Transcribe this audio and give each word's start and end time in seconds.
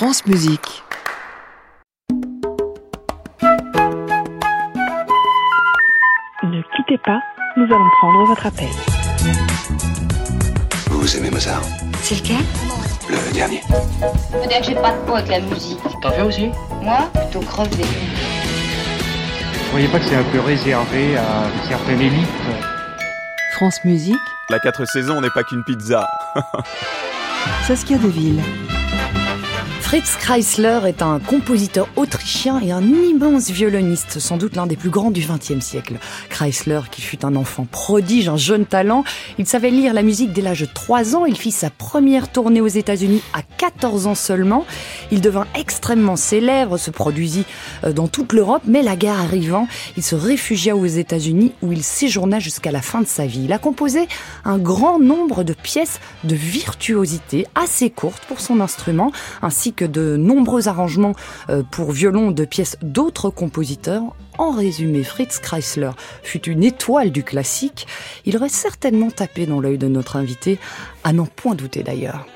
France 0.00 0.24
Musique. 0.24 0.82
Ne 6.42 6.62
quittez 6.74 6.96
pas, 7.04 7.20
nous 7.58 7.64
allons 7.64 7.90
prendre 7.98 8.24
votre 8.24 8.46
appel. 8.46 8.70
Vous 10.88 11.16
aimez 11.18 11.30
Mozart 11.30 11.60
C'est 12.00 12.14
lequel? 12.14 12.42
Le 13.10 13.34
dernier. 13.34 13.60
Faut 13.60 14.48
dire 14.48 14.60
que 14.60 14.64
j'ai 14.64 14.74
pas 14.74 14.92
de 14.92 15.04
peau 15.04 15.16
avec 15.16 15.28
la 15.28 15.40
musique. 15.40 15.78
T'en 16.00 16.10
fais 16.12 16.22
aussi? 16.22 16.48
Moi, 16.80 17.00
plutôt 17.12 17.40
crevé. 17.40 17.84
Vous 17.84 19.68
croyez 19.68 19.88
pas 19.88 19.98
que 19.98 20.06
c'est 20.06 20.16
un 20.16 20.24
peu 20.32 20.40
réservé 20.40 21.18
à 21.18 21.44
une 21.62 21.68
certaine 21.68 22.00
élite 22.00 22.26
France 23.52 23.78
Musique, 23.84 24.16
La 24.48 24.60
4 24.60 24.86
saisons 24.86 25.20
n'est 25.20 25.28
pas 25.28 25.42
qu'une 25.42 25.62
pizza. 25.62 26.08
Saskia 27.66 27.98
Deville. 27.98 28.40
Fritz 29.90 30.14
Kreisler 30.20 30.78
est 30.86 31.02
un 31.02 31.18
compositeur 31.18 31.88
autrichien 31.96 32.60
et 32.60 32.70
un 32.70 32.80
immense 32.80 33.50
violoniste, 33.50 34.20
sans 34.20 34.36
doute 34.36 34.54
l'un 34.54 34.68
des 34.68 34.76
plus 34.76 34.88
grands 34.88 35.10
du 35.10 35.20
XXe 35.20 35.58
siècle. 35.58 35.94
Kreisler, 36.28 36.82
qui 36.92 37.02
fut 37.02 37.24
un 37.24 37.34
enfant 37.34 37.66
prodige, 37.68 38.28
un 38.28 38.36
jeune 38.36 38.66
talent, 38.66 39.02
il 39.36 39.46
savait 39.46 39.70
lire 39.72 39.92
la 39.92 40.04
musique 40.04 40.32
dès 40.32 40.42
l'âge 40.42 40.60
de 40.60 40.68
3 40.72 41.16
ans, 41.16 41.26
il 41.26 41.36
fit 41.36 41.50
sa 41.50 41.70
première 41.70 42.30
tournée 42.30 42.60
aux 42.60 42.68
États-Unis 42.68 43.20
à 43.32 43.42
14 43.42 44.06
ans 44.06 44.14
seulement. 44.14 44.64
Il 45.10 45.20
devint 45.20 45.48
extrêmement 45.58 46.14
célèbre, 46.14 46.78
se 46.78 46.92
produisit 46.92 47.44
euh, 47.82 47.92
dans 47.92 48.06
toute 48.06 48.32
l'Europe, 48.32 48.62
mais 48.66 48.82
la 48.82 48.94
guerre 48.94 49.18
arrivant, 49.18 49.66
il 49.96 50.04
se 50.04 50.14
réfugia 50.14 50.76
aux 50.76 50.86
États-Unis 50.86 51.50
où 51.62 51.72
il 51.72 51.82
séjourna 51.82 52.38
jusqu'à 52.38 52.70
la 52.70 52.80
fin 52.80 53.00
de 53.00 53.08
sa 53.08 53.26
vie. 53.26 53.42
Il 53.46 53.52
a 53.52 53.58
composé 53.58 54.06
un 54.44 54.58
grand 54.58 55.00
nombre 55.00 55.42
de 55.42 55.52
pièces 55.52 55.98
de 56.22 56.36
virtuosité 56.36 57.48
assez 57.56 57.90
courtes 57.90 58.22
pour 58.28 58.38
son 58.38 58.60
instrument, 58.60 59.10
ainsi 59.42 59.72
que 59.72 59.79
de 59.84 60.16
nombreux 60.16 60.68
arrangements 60.68 61.14
euh, 61.48 61.62
pour 61.70 61.92
violon 61.92 62.30
de 62.30 62.44
pièces 62.44 62.76
d'autres 62.82 63.30
compositeurs. 63.30 64.02
En 64.38 64.52
résumé, 64.52 65.02
Fritz 65.02 65.38
Kreisler 65.38 65.90
fut 66.22 66.48
une 66.48 66.64
étoile 66.64 67.10
du 67.10 67.22
classique. 67.22 67.86
Il 68.24 68.36
aurait 68.36 68.48
certainement 68.48 69.10
tapé 69.10 69.46
dans 69.46 69.60
l'œil 69.60 69.78
de 69.78 69.88
notre 69.88 70.16
invité, 70.16 70.58
à 71.04 71.12
n'en 71.12 71.26
point 71.26 71.54
douter 71.54 71.82
d'ailleurs. 71.82 72.26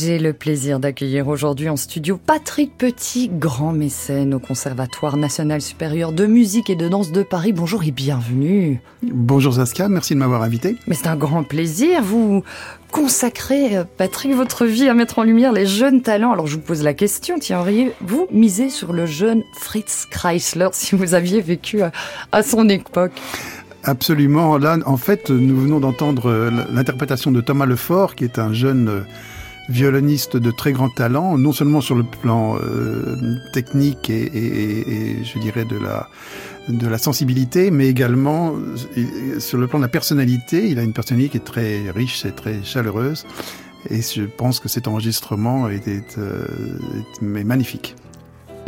J'ai 0.00 0.20
le 0.20 0.32
plaisir 0.32 0.78
d'accueillir 0.78 1.26
aujourd'hui 1.26 1.68
en 1.68 1.76
studio 1.76 2.20
Patrick 2.24 2.70
Petit, 2.78 3.28
grand 3.28 3.72
mécène 3.72 4.32
au 4.32 4.38
Conservatoire 4.38 5.16
national 5.16 5.60
supérieur 5.60 6.12
de 6.12 6.24
musique 6.26 6.70
et 6.70 6.76
de 6.76 6.88
danse 6.88 7.10
de 7.10 7.24
Paris. 7.24 7.52
Bonjour 7.52 7.82
et 7.82 7.90
bienvenue. 7.90 8.80
Bonjour 9.02 9.54
Saskia, 9.54 9.88
merci 9.88 10.14
de 10.14 10.20
m'avoir 10.20 10.42
invité. 10.42 10.76
Mais 10.86 10.94
c'est 10.94 11.08
un 11.08 11.16
grand 11.16 11.42
plaisir. 11.42 12.00
Vous 12.00 12.44
consacrez, 12.92 13.76
euh, 13.76 13.84
Patrick, 13.96 14.34
votre 14.34 14.66
vie 14.66 14.88
à 14.88 14.94
mettre 14.94 15.18
en 15.18 15.24
lumière 15.24 15.52
les 15.52 15.66
jeunes 15.66 16.00
talents. 16.00 16.30
Alors 16.32 16.46
je 16.46 16.54
vous 16.54 16.62
pose 16.62 16.84
la 16.84 16.94
question, 16.94 17.40
tiens, 17.40 17.58
auriez-vous 17.58 18.28
misé 18.30 18.70
sur 18.70 18.92
le 18.92 19.04
jeune 19.04 19.42
Fritz 19.54 20.06
Kreisler 20.08 20.68
si 20.74 20.94
vous 20.94 21.14
aviez 21.14 21.40
vécu 21.40 21.82
à, 21.82 21.90
à 22.30 22.44
son 22.44 22.68
époque? 22.68 23.20
Absolument. 23.82 24.58
Là, 24.58 24.78
en 24.86 24.96
fait, 24.96 25.30
nous 25.30 25.60
venons 25.60 25.80
d'entendre 25.80 26.30
euh, 26.30 26.50
l'interprétation 26.72 27.32
de 27.32 27.40
Thomas 27.40 27.66
Lefort, 27.66 28.14
qui 28.14 28.22
est 28.22 28.38
un 28.38 28.52
jeune 28.52 28.88
euh, 28.88 29.00
violoniste 29.68 30.36
de 30.36 30.50
très 30.50 30.72
grand 30.72 30.88
talent, 30.88 31.36
non 31.38 31.52
seulement 31.52 31.80
sur 31.80 31.94
le 31.94 32.04
plan 32.04 32.56
euh, 32.56 33.36
technique 33.52 34.10
et, 34.10 34.22
et, 34.22 35.18
et, 35.20 35.24
je 35.24 35.38
dirais 35.38 35.64
de 35.64 35.76
la 35.76 36.08
de 36.68 36.86
la 36.86 36.98
sensibilité, 36.98 37.70
mais 37.70 37.88
également 37.88 38.54
euh, 38.54 39.40
sur 39.40 39.58
le 39.58 39.66
plan 39.66 39.78
de 39.78 39.84
la 39.84 39.88
personnalité. 39.88 40.68
Il 40.68 40.78
a 40.78 40.82
une 40.82 40.92
personnalité 40.92 41.30
qui 41.30 41.36
est 41.38 41.46
très 41.46 41.90
riche 41.90 42.24
et 42.26 42.32
très 42.32 42.62
chaleureuse, 42.62 43.26
et 43.90 44.02
je 44.02 44.24
pense 44.24 44.60
que 44.60 44.68
cet 44.68 44.86
enregistrement 44.88 45.68
est, 45.68 45.88
est, 45.88 46.18
euh, 46.18 46.46
est 47.22 47.44
magnifique. 47.44 47.96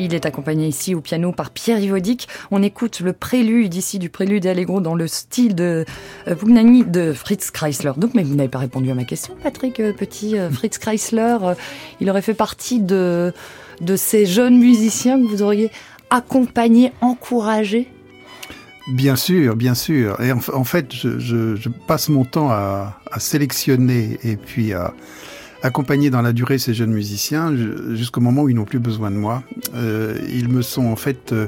Il 0.03 0.15
est 0.15 0.25
accompagné 0.25 0.67
ici 0.67 0.95
au 0.95 1.03
piano 1.03 1.31
par 1.31 1.51
Pierre 1.51 1.79
Ivodic. 1.79 2.27
On 2.51 2.63
écoute 2.63 3.01
le 3.01 3.13
prélude 3.13 3.75
ici 3.75 3.99
du 3.99 4.09
prélude 4.09 4.47
Allegro 4.47 4.81
dans 4.81 4.95
le 4.95 5.07
style 5.07 5.55
de 5.55 5.85
euh, 6.27 6.35
Pugnani 6.35 6.85
de 6.85 7.13
Fritz 7.13 7.51
Kreisler. 7.51 7.93
Donc, 7.99 8.15
mais 8.15 8.23
vous 8.23 8.35
n'avez 8.35 8.49
pas 8.49 8.61
répondu 8.61 8.91
à 8.91 8.95
ma 8.95 9.05
question, 9.05 9.37
Patrick 9.43 9.79
euh, 9.79 9.93
Petit. 9.93 10.39
Euh, 10.39 10.51
Fritz 10.51 10.79
Kreisler, 10.79 11.37
il 12.01 12.09
aurait 12.09 12.23
fait 12.23 12.33
partie 12.33 12.81
de, 12.81 13.35
de 13.83 13.97
ces 13.97 14.25
jeunes 14.25 14.59
musiciens 14.59 15.19
que 15.19 15.27
vous 15.27 15.43
auriez 15.43 15.71
accompagnés, 16.09 16.93
encouragés? 17.03 17.87
Bien 18.95 19.17
sûr, 19.17 19.55
bien 19.55 19.75
sûr. 19.75 20.19
Et 20.23 20.33
en, 20.33 20.65
fait, 20.65 20.95
je, 20.95 21.69
passe 21.87 22.09
mon 22.09 22.25
temps 22.25 22.51
à 22.51 22.97
sélectionner 23.19 24.19
et 24.25 24.37
puis 24.37 24.73
à 24.73 24.95
accompagner 25.63 26.11
dans 26.11 26.23
la 26.23 26.33
durée 26.33 26.59
ces 26.59 26.75
jeunes 26.75 26.93
musiciens 26.93 27.55
jusqu'au 27.95 28.21
moment 28.21 28.43
où 28.43 28.49
ils 28.49 28.57
n'ont 28.57 28.65
plus 28.65 28.79
besoin 28.79 29.11
de 29.11 29.17
moi. 29.17 29.43
Euh, 29.75 30.19
ils 30.29 30.49
me 30.49 30.63
sont 30.63 30.87
en 30.87 30.97
fait 30.97 31.33
euh, 31.33 31.47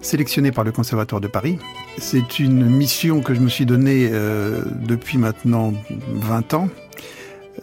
sélectionnés 0.00 0.52
par 0.52 0.64
le 0.64 0.72
Conservatoire 0.72 1.20
de 1.20 1.28
Paris. 1.28 1.58
C'est 1.98 2.38
une 2.38 2.66
mission 2.66 3.20
que 3.20 3.34
je 3.34 3.40
me 3.40 3.48
suis 3.48 3.66
donnée 3.66 4.10
euh, 4.12 4.62
depuis 4.86 5.18
maintenant 5.18 5.72
20 5.90 6.54
ans. 6.54 6.68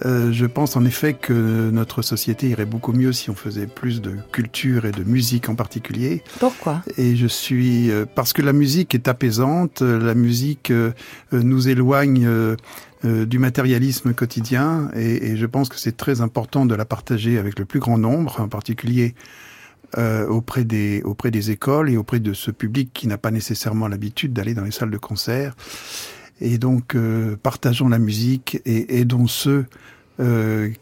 Euh, 0.05 0.31
je 0.31 0.45
pense 0.45 0.75
en 0.75 0.85
effet 0.85 1.13
que 1.13 1.69
notre 1.71 2.01
société 2.01 2.47
irait 2.47 2.65
beaucoup 2.65 2.93
mieux 2.93 3.13
si 3.13 3.29
on 3.29 3.35
faisait 3.35 3.67
plus 3.67 4.01
de 4.01 4.15
culture 4.31 4.85
et 4.85 4.91
de 4.91 5.03
musique 5.03 5.49
en 5.49 5.55
particulier. 5.55 6.23
Pourquoi? 6.39 6.81
Et 6.97 7.15
je 7.15 7.27
suis 7.27 7.91
euh, 7.91 8.05
parce 8.15 8.33
que 8.33 8.41
la 8.41 8.53
musique 8.53 8.95
est 8.95 9.07
apaisante, 9.07 9.81
la 9.81 10.15
musique 10.15 10.71
euh, 10.71 10.91
nous 11.31 11.67
éloigne 11.67 12.27
euh, 13.03 13.25
du 13.25 13.39
matérialisme 13.39 14.13
quotidien 14.13 14.91
et, 14.95 15.35
je 15.35 15.45
pense 15.47 15.69
que 15.69 15.77
c'est 15.77 15.97
très 15.97 16.21
important 16.21 16.67
de 16.67 16.75
la 16.75 16.85
partager 16.85 17.39
avec 17.39 17.57
le 17.57 17.65
plus 17.65 17.79
grand 17.79 17.97
nombre, 17.97 18.39
en 18.39 18.47
particulier 18.47 19.15
euh, 19.97 20.27
auprès, 20.27 20.63
des, 20.63 21.01
auprès 21.03 21.31
des 21.31 21.49
écoles 21.49 21.89
et 21.89 21.97
auprès 21.97 22.19
de 22.19 22.33
ce 22.33 22.51
public 22.51 22.91
qui 22.93 23.07
n'a 23.07 23.17
pas 23.17 23.31
nécessairement 23.31 23.87
l'habitude 23.87 24.33
d'aller 24.33 24.53
dans 24.53 24.63
les 24.63 24.71
salles 24.71 24.91
de 24.91 24.99
concert. 24.99 25.55
Et 26.41 26.59
donc, 26.59 26.93
euh, 26.93 27.35
partageons 27.41 27.89
la 27.89 27.97
musique 27.97 28.61
et 28.65 28.99
aidons 28.99 29.27
ceux 29.27 29.65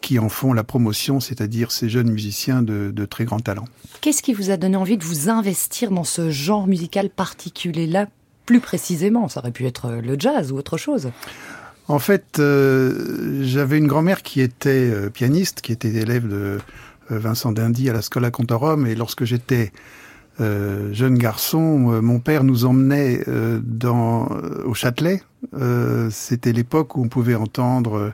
qui 0.01 0.19
en 0.19 0.27
font 0.27 0.51
la 0.51 0.66
promotion, 0.66 1.21
c'est-à-dire 1.21 1.71
ces 1.71 1.88
jeunes 1.88 2.12
musiciens 2.12 2.62
de, 2.62 2.92
de 2.94 3.06
très 3.06 3.24
grand 3.24 3.39
talent. 3.39 3.63
Qu'est-ce 4.01 4.21
qui 4.21 4.33
vous 4.33 4.50
a 4.50 4.57
donné 4.57 4.75
envie 4.75 4.98
de 4.98 5.06
vous 5.06 5.30
investir 5.30 5.92
dans 5.92 6.04
ce 6.04 6.30
genre 6.30 6.68
musical 6.68 7.10
particulier-là? 7.10 8.07
Plus 8.45 8.60
précisément 8.60 9.30
Ça 9.30 9.39
aurait 9.39 9.51
pu 9.51 9.66
être 9.66 9.92
le 10.04 10.19
jazz 10.19 10.51
ou 10.51 10.57
autre 10.57 10.75
chose. 10.75 11.12
En 11.89 11.97
fait, 11.97 12.38
euh, 12.38 13.44
j'avais 13.44 13.80
une 13.80 13.88
grand-mère 13.88 14.21
qui 14.21 14.41
était 14.41 14.91
euh, 14.91 15.09
pianiste, 15.09 15.62
qui 15.62 15.71
était 15.71 15.89
élève 15.89 16.27
de 16.27 16.59
Vincent 17.09 17.51
Dindy 17.51 17.89
à 17.89 17.94
la 17.94 18.03
Scola 18.03 18.30
Contorum. 18.30 18.86
Et 18.86 18.94
lorsque 18.94 19.25
j'étais 19.25 19.71
euh, 20.39 20.94
jeune 20.94 21.18
garçon, 21.18 21.91
euh, 21.91 22.01
mon 22.01 22.19
père 22.19 22.44
nous 22.44 22.65
emmenait 22.65 23.24
euh, 23.27 23.59
dans, 23.63 24.30
au 24.65 24.74
Châtelet. 24.74 25.24
C'était 26.12 26.53
l'époque 26.53 26.95
où 26.95 27.03
on 27.03 27.07
pouvait 27.07 27.36
entendre 27.36 28.13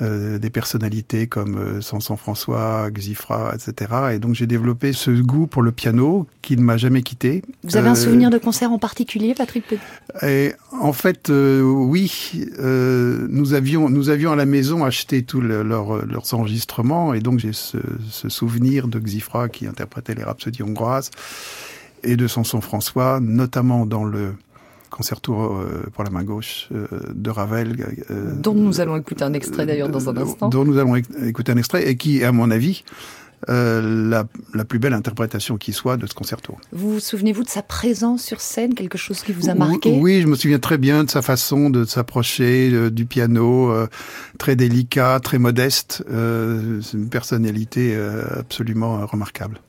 euh, 0.00 0.38
des 0.38 0.50
personnalités 0.50 1.26
comme 1.26 1.58
euh, 1.58 1.80
Samson 1.80 2.16
François, 2.16 2.90
Xifra, 2.90 3.54
etc. 3.54 3.90
Et 4.14 4.18
donc 4.18 4.34
j'ai 4.34 4.46
développé 4.46 4.92
ce 4.92 5.10
goût 5.10 5.46
pour 5.46 5.62
le 5.62 5.70
piano 5.70 6.26
qui 6.40 6.56
ne 6.56 6.62
m'a 6.62 6.76
jamais 6.76 7.02
quitté. 7.02 7.42
Vous 7.62 7.76
avez 7.76 7.88
un 7.88 7.94
souvenir 7.94 8.30
de 8.30 8.38
concert 8.38 8.72
en 8.72 8.78
particulier, 8.78 9.34
Patrick 9.34 9.66
Petit 9.66 9.80
et 10.22 10.54
En 10.80 10.92
fait, 10.92 11.30
oui. 11.30 12.46
nous 12.58 13.54
avions 13.54 13.90
nous 13.90 14.08
avions 14.08 14.32
à 14.32 14.36
la 14.36 14.46
maison 14.46 14.84
acheté 14.84 15.22
tous 15.22 15.40
leurs 15.40 16.34
enregistrements 16.34 17.14
et 17.14 17.20
donc 17.20 17.38
j'ai 17.38 17.52
ce, 17.52 17.78
ce, 18.10 18.28
souvenir 18.28 18.88
de 18.88 18.98
Xifra 18.98 19.48
qui 19.48 19.66
interprétait 19.66 20.14
les 20.14 20.24
rhapsodies 20.24 20.62
hongroises 20.62 21.10
et 22.02 22.16
de 22.16 22.26
Samson 22.26 22.60
François, 22.60 23.20
notamment 23.20 23.86
dans 23.86 24.04
le 24.04 24.34
concerto 24.92 25.34
euh, 25.34 25.86
pour 25.92 26.04
la 26.04 26.10
main 26.10 26.22
gauche 26.22 26.68
euh, 26.72 26.86
de 27.12 27.30
Ravel. 27.30 27.84
Euh, 28.10 28.32
dont 28.36 28.54
nous 28.54 28.80
allons 28.80 28.96
écouter 28.96 29.24
un 29.24 29.32
extrait 29.32 29.66
d'ailleurs 29.66 29.88
dans 29.88 30.08
un 30.08 30.16
instant. 30.16 30.48
Dont 30.48 30.64
nous 30.64 30.78
allons 30.78 30.94
écouter 30.94 31.50
un 31.50 31.56
extrait 31.56 31.88
et 31.88 31.96
qui, 31.96 32.22
à 32.22 32.30
mon 32.30 32.50
avis, 32.52 32.84
la, 33.48 34.24
la, 34.54 34.64
plus 34.64 34.78
belle 34.78 34.92
interprétation 34.92 35.56
qui 35.56 35.72
soit 35.72 35.96
de 35.96 36.06
ce 36.06 36.14
concerto. 36.14 36.56
Vous 36.70 36.92
vous 36.92 37.00
souvenez-vous 37.00 37.42
de 37.42 37.48
sa 37.48 37.62
présence 37.62 38.22
sur 38.22 38.40
scène, 38.40 38.74
quelque 38.74 38.96
chose 38.96 39.20
qui 39.22 39.32
vous 39.32 39.48
a 39.48 39.54
marqué? 39.54 39.98
Oui, 40.00 40.20
je 40.20 40.28
me 40.28 40.36
souviens 40.36 40.60
très 40.60 40.78
bien 40.78 41.02
de 41.02 41.10
sa 41.10 41.22
façon 41.22 41.68
de 41.68 41.84
s'approcher 41.84 42.90
du 42.92 43.04
piano, 43.04 43.74
très 44.38 44.54
délicat, 44.54 45.18
très 45.18 45.40
modeste. 45.40 46.04
C'est 46.06 46.96
une 46.96 47.08
personnalité 47.08 47.98
absolument 48.38 49.04
remarquable. 49.06 49.60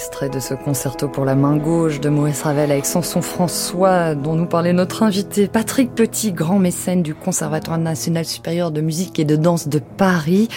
Extrait 0.00 0.30
de 0.30 0.40
ce 0.40 0.54
concerto 0.54 1.08
pour 1.08 1.26
la 1.26 1.34
main 1.34 1.58
gauche 1.58 2.00
de 2.00 2.08
Maurice 2.08 2.40
Ravel 2.40 2.72
avec 2.72 2.86
Samson 2.86 3.20
François, 3.20 4.14
dont 4.14 4.34
nous 4.34 4.46
parlait 4.46 4.72
notre 4.72 5.02
invité 5.02 5.46
Patrick 5.46 5.94
Petit, 5.94 6.32
grand 6.32 6.58
mécène 6.58 7.02
du 7.02 7.14
Conservatoire 7.14 7.76
national 7.76 8.24
supérieur 8.24 8.70
de 8.70 8.80
musique 8.80 9.18
et 9.18 9.26
de 9.26 9.36
danse 9.36 9.68
de 9.68 9.78
Paris. 9.78 10.48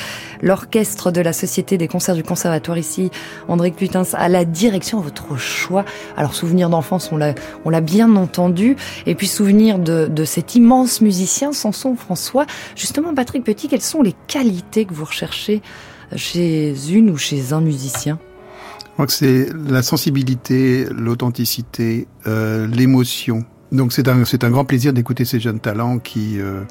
L'orchestre 0.41 1.11
de 1.11 1.19
la 1.19 1.33
Société 1.33 1.77
des 1.77 1.89
concerts 1.89 2.15
du 2.15 2.23
Conservatoire 2.23 2.77
ici, 2.77 3.11
André 3.49 3.71
Clutens, 3.71 4.13
à 4.13 4.29
la 4.29 4.45
direction, 4.45 5.01
votre 5.01 5.35
choix. 5.35 5.83
Alors, 6.15 6.35
souvenir 6.35 6.69
d'enfance, 6.69 7.11
on 7.11 7.17
l'a, 7.17 7.35
on 7.65 7.69
l'a 7.69 7.81
bien 7.81 8.15
entendu. 8.15 8.77
Et 9.05 9.13
puis, 9.13 9.27
souvenir 9.27 9.77
de, 9.77 10.07
de 10.07 10.23
cet 10.23 10.55
immense 10.55 11.01
musicien, 11.01 11.51
Samson 11.51 11.97
François. 11.97 12.45
Justement, 12.77 13.13
Patrick 13.13 13.43
Petit, 13.43 13.67
quelles 13.67 13.81
sont 13.81 14.03
les 14.03 14.15
qualités 14.27 14.85
que 14.85 14.93
vous 14.93 15.03
recherchez 15.03 15.61
chez 16.15 16.73
une 16.89 17.09
ou 17.09 17.17
chez 17.17 17.51
un 17.51 17.59
musicien? 17.59 18.19
Je 18.93 18.95
crois 18.95 19.07
que 19.07 19.13
c'est 19.13 19.49
la 19.67 19.81
sensibilité, 19.81 20.85
l'authenticité, 20.91 22.05
euh, 22.27 22.67
l'émotion. 22.67 23.43
Donc 23.71 23.91
c'est 23.91 24.07
un, 24.07 24.23
c'est 24.23 24.43
un 24.43 24.51
grand 24.51 24.65
plaisir 24.65 24.93
d'écouter 24.93 25.25
ces 25.25 25.39
jeunes 25.39 25.59
talents 25.59 25.97
qui, 25.97 26.39
euh, 26.39 26.61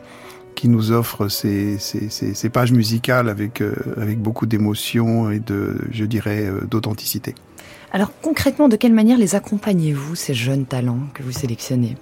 qui 0.55 0.69
nous 0.69 0.93
offrent 0.93 1.27
ces, 1.27 1.79
ces, 1.81 2.09
ces, 2.11 2.49
pages 2.49 2.71
musicales 2.71 3.29
avec, 3.29 3.61
euh, 3.61 3.75
avec 3.97 4.21
beaucoup 4.21 4.47
d'émotion 4.47 5.33
et 5.33 5.41
de, 5.41 5.75
je 5.91 6.05
dirais, 6.05 6.49
d'authenticité. 6.71 7.35
Alors 7.91 8.13
concrètement, 8.23 8.69
de 8.69 8.77
quelle 8.77 8.93
manière 8.95 9.19
les 9.19 9.35
accompagnez-vous, 9.35 10.15
ces 10.15 10.33
jeunes 10.33 10.65
talents 10.65 11.09
que 11.15 11.25
vous 11.25 11.33
sélectionnez? 11.33 11.97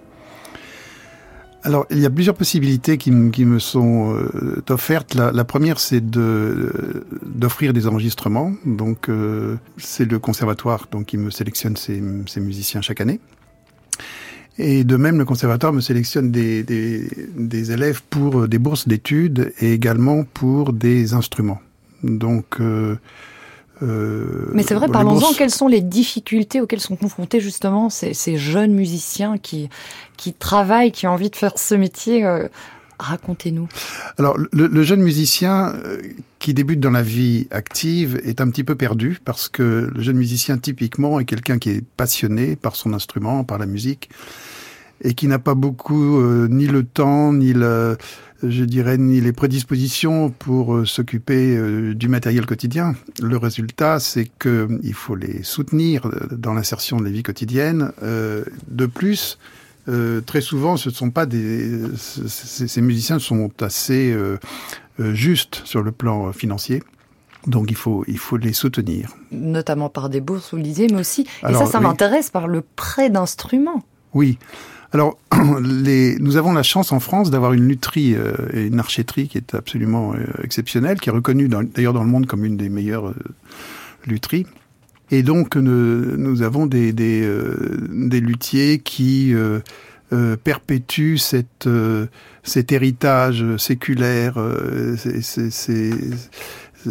Alors, 1.62 1.86
il 1.90 1.98
y 1.98 2.06
a 2.06 2.10
plusieurs 2.10 2.34
possibilités 2.34 2.96
qui, 2.96 3.12
qui 3.30 3.44
me 3.44 3.58
sont 3.58 4.16
euh, 4.16 4.62
offertes. 4.70 5.14
La, 5.14 5.30
la 5.30 5.44
première, 5.44 5.78
c'est 5.78 6.00
de 6.00 7.04
d'offrir 7.22 7.72
des 7.72 7.86
enregistrements. 7.86 8.52
Donc, 8.64 9.08
euh, 9.08 9.56
c'est 9.76 10.10
le 10.10 10.18
conservatoire 10.18 10.88
donc 10.90 11.06
qui 11.06 11.18
me 11.18 11.30
sélectionne 11.30 11.76
ces, 11.76 12.02
ces, 12.26 12.40
musiciens 12.40 12.80
chaque 12.80 13.00
année. 13.00 13.20
Et 14.58 14.84
de 14.84 14.96
même, 14.96 15.18
le 15.18 15.24
conservatoire 15.24 15.72
me 15.72 15.80
sélectionne 15.80 16.30
des, 16.30 16.62
des, 16.62 17.08
des 17.36 17.72
élèves 17.72 18.02
pour 18.08 18.48
des 18.48 18.58
bourses 18.58 18.88
d'études 18.88 19.52
et 19.60 19.72
également 19.72 20.24
pour 20.24 20.72
des 20.72 21.12
instruments. 21.12 21.60
Donc, 22.02 22.60
euh, 22.60 22.96
euh, 23.82 24.50
Mais 24.52 24.62
c'est 24.62 24.74
vrai, 24.74 24.88
parlons-en. 24.88 25.32
Quelles 25.32 25.50
sont 25.50 25.68
les 25.68 25.80
difficultés 25.80 26.60
auxquelles 26.60 26.80
sont 26.80 26.96
confrontés 26.96 27.40
justement 27.40 27.90
ces, 27.90 28.14
ces, 28.14 28.36
jeunes 28.36 28.72
musiciens 28.72 29.38
qui, 29.38 29.68
qui 30.16 30.32
travaillent, 30.32 30.92
qui 30.92 31.06
ont 31.06 31.12
envie 31.12 31.30
de 31.30 31.36
faire 31.36 31.58
ce 31.58 31.74
métier 31.74 32.24
euh, 32.24 32.48
Racontez-nous. 32.98 33.66
Alors, 34.18 34.36
le, 34.36 34.66
le, 34.66 34.82
jeune 34.82 35.00
musicien 35.00 35.74
euh, 35.74 36.02
qui 36.38 36.52
débute 36.52 36.80
dans 36.80 36.90
la 36.90 37.02
vie 37.02 37.48
active 37.50 38.20
est 38.24 38.42
un 38.42 38.50
petit 38.50 38.62
peu 38.62 38.74
perdu 38.74 39.18
parce 39.24 39.48
que 39.48 39.90
le 39.94 40.02
jeune 40.02 40.18
musicien, 40.18 40.58
typiquement, 40.58 41.18
est 41.18 41.24
quelqu'un 41.24 41.58
qui 41.58 41.70
est 41.70 41.84
passionné 41.96 42.56
par 42.56 42.76
son 42.76 42.92
instrument, 42.92 43.42
par 43.42 43.56
la 43.56 43.64
musique. 43.64 44.10
Et 45.02 45.14
qui 45.14 45.26
n'a 45.26 45.38
pas 45.38 45.54
beaucoup 45.54 46.18
euh, 46.20 46.48
ni 46.48 46.66
le 46.66 46.84
temps 46.84 47.32
ni 47.32 47.52
le 47.52 47.96
je 48.42 48.64
dirais 48.64 48.96
ni 48.96 49.20
les 49.20 49.32
prédispositions 49.32 50.30
pour 50.30 50.74
euh, 50.74 50.84
s'occuper 50.86 51.56
euh, 51.56 51.94
du 51.94 52.08
matériel 52.08 52.46
quotidien. 52.46 52.94
Le 53.20 53.36
résultat, 53.36 54.00
c'est 54.00 54.30
que 54.38 54.68
il 54.82 54.94
faut 54.94 55.14
les 55.14 55.42
soutenir 55.42 56.06
euh, 56.06 56.28
dans 56.32 56.54
l'insertion 56.54 56.98
de 56.98 57.04
la 57.04 57.10
vie 57.10 57.22
quotidienne. 57.22 57.92
Euh, 58.02 58.44
de 58.68 58.86
plus, 58.86 59.38
euh, 59.88 60.20
très 60.20 60.40
souvent, 60.40 60.76
ce 60.76 60.88
ne 60.88 60.94
sont 60.94 61.10
pas 61.10 61.26
des 61.26 61.80
ces, 61.96 62.80
musiciens 62.80 63.18
sont 63.18 63.50
assez 63.60 64.16
justes 64.98 65.62
sur 65.64 65.82
le 65.82 65.92
plan 65.92 66.32
financier. 66.32 66.82
Donc 67.46 67.70
il 67.70 67.76
faut 67.76 68.04
il 68.06 68.18
faut 68.18 68.36
les 68.36 68.52
soutenir. 68.52 69.16
Notamment 69.32 69.88
par 69.88 70.10
des 70.10 70.20
bourses, 70.20 70.50
vous 70.50 70.58
le 70.58 70.62
disiez, 70.62 70.88
mais 70.88 71.00
aussi, 71.00 71.26
Alors, 71.42 71.62
et 71.62 71.64
ça, 71.64 71.72
ça 71.72 71.78
oui. 71.78 71.84
m'intéresse, 71.84 72.30
par 72.30 72.46
le 72.48 72.62
prêt 72.76 73.08
d'instruments. 73.08 73.82
Oui. 74.12 74.38
Alors, 74.92 75.18
les, 75.62 76.16
nous 76.18 76.36
avons 76.36 76.52
la 76.52 76.62
chance 76.62 76.92
en 76.92 77.00
France 77.00 77.30
d'avoir 77.30 77.52
une 77.52 77.68
lutherie 77.68 78.14
euh, 78.14 78.32
et 78.52 78.66
une 78.66 78.80
archéterie 78.80 79.28
qui 79.28 79.38
est 79.38 79.54
absolument 79.54 80.14
euh, 80.14 80.18
exceptionnelle, 80.42 81.00
qui 81.00 81.08
est 81.08 81.12
reconnue 81.12 81.48
d'ailleurs 81.48 81.92
dans 81.92 82.02
le 82.02 82.10
monde 82.10 82.26
comme 82.26 82.44
une 82.44 82.56
des 82.56 82.68
meilleures 82.68 83.08
euh, 83.08 83.14
lutheries. 84.06 84.46
Et 85.12 85.22
donc, 85.22 85.56
nous, 85.56 86.42
avons 86.42 86.66
des, 86.66 86.92
des, 86.92 87.22
euh, 87.24 87.76
luthiers 87.90 88.78
qui 88.78 89.34
perpétuent 90.44 91.18
cet 91.18 91.66
héritage 92.70 93.44
séculaire, 93.56 94.38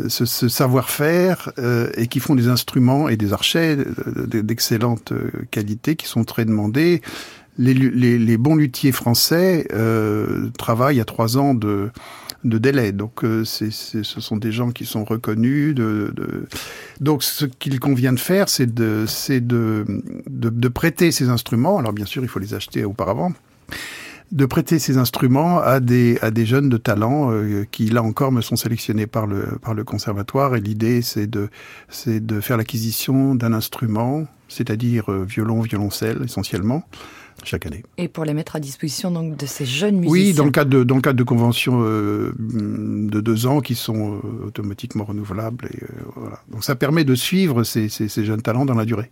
ce, 0.08 0.48
savoir-faire 0.48 1.51
euh, 1.58 1.89
et 1.96 2.08
qui 2.08 2.20
font 2.20 2.36
des 2.36 2.48
instruments 2.48 3.10
et 3.10 3.18
des 3.18 3.34
archets 3.34 3.77
d'excellente 4.27 5.13
qualité 5.51 5.96
qui 5.96 6.08
sont 6.08 6.24
très 6.24 6.46
demandés. 6.46 7.01
Les, 7.60 8.38
bons 8.38 8.56
luthiers 8.56 8.94
français 8.94 9.68
euh, 9.74 10.50
travaillent 10.58 11.01
à 11.01 11.06
trois 11.06 11.38
ans 11.38 11.54
de, 11.54 11.92
délai. 12.46 12.94
Donc, 12.94 13.25
euh, 13.25 13.44
ce 13.44 14.04
sont 14.04 14.38
des 14.38 14.54
gens 14.54 14.72
qui 14.72 14.86
sont 14.86 15.04
reconnus. 15.04 15.75
Donc, 17.01 17.22
ce 17.22 17.46
qu'il 17.46 17.80
convient 17.82 18.13
de 18.13 18.20
faire, 18.20 18.48
c'est 18.48 18.74
de, 18.74 19.06
prêter 20.74 21.12
ces 21.12 21.28
instruments. 21.28 21.78
Alors, 21.80 21.92
bien 21.92 22.06
sûr, 22.06 22.24
il 22.24 22.30
faut 22.30 22.39
les 22.39 22.54
acheter 22.54 22.86
auparavant 22.86 23.34
de 24.32 24.46
prêter 24.46 24.78
ces 24.78 25.00
instruments 25.00 25.58
à 25.60 25.80
des, 25.80 26.20
jeunes 26.46 26.70
de 26.70 26.78
talent 26.78 27.32
euh, 27.32 27.66
qui, 27.72 27.89
là 27.89 28.04
encore, 28.04 28.32
me 28.32 28.42
sont 28.42 28.56
sélectionnés 28.56 29.08
par 29.08 29.25
le, 29.25 29.84
conservatoire. 29.84 30.56
Et 30.56 30.62
l'idée, 30.62 31.01
c'est 31.01 31.28
de, 31.28 31.50
faire 32.39 32.56
l'acquisition 32.56 33.34
d'un 33.34 33.51
instrument, 33.51 34.28
c'est-à-dire 34.48 35.12
violon, 35.12 35.62
violoncelle, 35.62 36.22
essentiellement, 36.24 36.84
chaque 37.46 37.65
année. 37.65 37.84
Et 37.98 38.08
pour 38.08 38.25
les 38.25 38.34
mettre 38.34 38.55
à 38.55 38.60
disposition 38.60 39.12
donc 39.12 39.38
de 39.38 39.46
ces 39.46 39.65
jeunes 39.65 39.98
musiciens. 39.98 40.12
Oui, 40.12 40.34
dans 40.34 40.46
le 40.46 40.51
cadre 40.51 40.69
de, 40.69 40.84
dans 40.84 40.96
le 40.96 41.01
cadre 41.01 41.17
de 41.17 41.24
conventions 41.24 41.81
euh, 41.84 42.34
de 42.38 43.22
deux 43.22 43.46
ans 43.46 43.62
qui 43.62 43.75
sont 43.75 44.15
euh, 44.15 44.48
automatiquement 44.48 45.03
renouvelables. 45.03 45.65
Et, 45.72 45.84
euh, 45.84 45.88
voilà. 46.15 46.39
Donc 46.51 46.63
ça 46.63 46.75
permet 46.75 47.03
de 47.03 47.15
suivre 47.15 47.63
ces, 47.63 47.89
ces, 47.89 48.08
ces 48.08 48.25
jeunes 48.25 48.41
talents 48.41 48.65
dans 48.65 48.75
la 48.75 48.86
durée. 48.86 49.10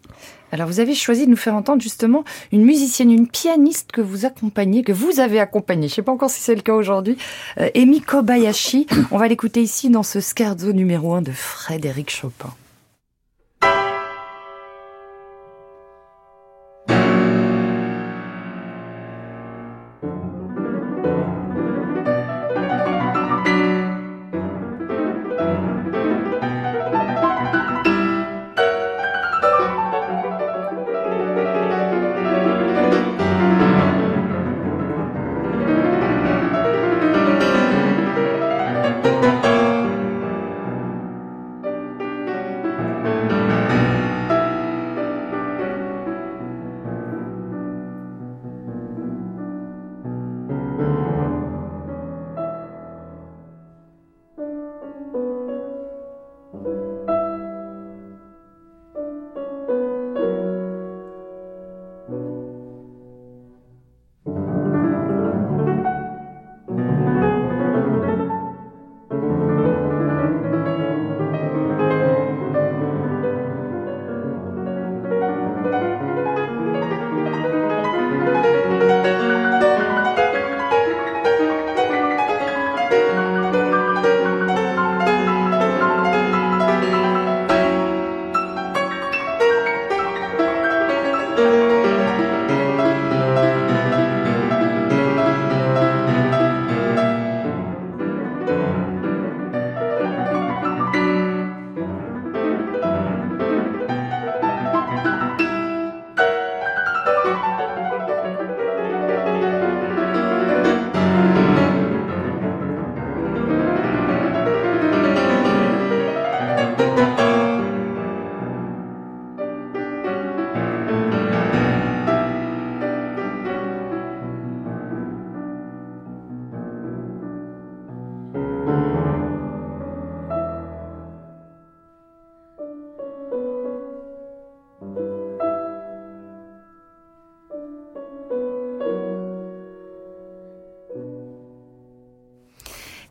Alors 0.52 0.68
vous 0.68 0.80
avez 0.80 0.96
choisi 0.96 1.26
de 1.26 1.32
nous 1.32 1.38
faire 1.38 1.56
entendre 1.56 1.82
justement 1.82 2.24
une 2.52 2.64
musicienne, 2.64 3.12
une 3.12 3.28
pianiste 3.28 3.92
que 3.92 4.02
vous 4.02 4.26
accompagnez, 4.26 4.84
que 4.84 4.94
vous 4.94 5.20
avez 5.20 5.40
accompagnée. 5.40 5.88
Je 5.88 5.94
ne 5.94 5.96
sais 5.96 6.02
pas 6.04 6.12
encore 6.12 6.30
si 6.30 6.42
c'est 6.42 6.56
le 6.56 6.62
cas 6.62 6.74
aujourd'hui. 6.74 7.18
Emi 7.74 8.02
Kobayashi. 8.02 8.88
On 9.12 9.18
va 9.18 9.28
l'écouter 9.28 9.62
ici 9.62 9.90
dans 9.90 10.04
ce 10.04 10.20
scherzo 10.20 10.72
numéro 10.72 11.14
1 11.14 11.22
de 11.22 11.32
Frédéric 11.32 12.12
Chopin. 12.12 12.54